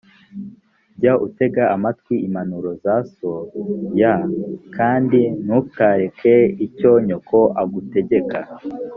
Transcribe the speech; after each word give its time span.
jya 0.99 1.13
utega 1.27 1.63
amatwi 1.75 2.13
impanuro 2.27 2.69
za 2.83 2.95
so 3.15 3.31
y 3.99 4.03
kandi 4.75 5.19
ntukareke 5.45 6.33
icyo 6.65 6.91
nyoko 7.07 7.39
agutegeka 7.61 8.39